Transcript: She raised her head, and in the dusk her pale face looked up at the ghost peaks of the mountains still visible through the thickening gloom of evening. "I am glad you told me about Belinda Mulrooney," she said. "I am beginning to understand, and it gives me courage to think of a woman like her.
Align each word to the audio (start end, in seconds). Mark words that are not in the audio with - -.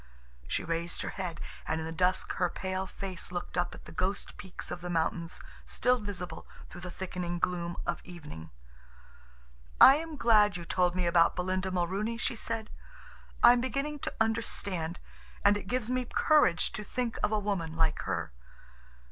She 0.47 0.63
raised 0.63 1.03
her 1.03 1.09
head, 1.11 1.39
and 1.67 1.79
in 1.79 1.85
the 1.85 1.91
dusk 1.91 2.33
her 2.37 2.49
pale 2.49 2.87
face 2.87 3.31
looked 3.31 3.55
up 3.55 3.75
at 3.75 3.85
the 3.85 3.91
ghost 3.91 4.35
peaks 4.35 4.71
of 4.71 4.81
the 4.81 4.89
mountains 4.89 5.43
still 5.63 5.99
visible 5.99 6.47
through 6.67 6.81
the 6.81 6.89
thickening 6.89 7.37
gloom 7.37 7.77
of 7.85 8.01
evening. 8.03 8.49
"I 9.79 9.97
am 9.97 10.17
glad 10.17 10.57
you 10.57 10.65
told 10.65 10.95
me 10.95 11.05
about 11.05 11.35
Belinda 11.35 11.69
Mulrooney," 11.69 12.17
she 12.17 12.35
said. 12.35 12.71
"I 13.43 13.53
am 13.53 13.61
beginning 13.61 13.99
to 13.99 14.13
understand, 14.19 14.97
and 15.45 15.55
it 15.55 15.67
gives 15.67 15.91
me 15.91 16.05
courage 16.05 16.71
to 16.71 16.83
think 16.83 17.19
of 17.21 17.31
a 17.31 17.37
woman 17.37 17.75
like 17.75 17.99
her. 18.01 18.31